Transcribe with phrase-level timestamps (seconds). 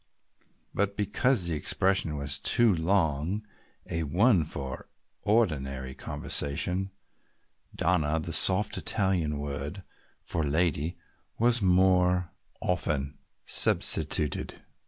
[0.73, 3.45] But because the expression was too long
[3.87, 4.87] a one for
[5.25, 6.89] ordinary conversation,
[7.75, 9.83] "Donna," the soft Italian word
[10.23, 10.97] for "lady,"
[11.37, 14.63] was more often substituted.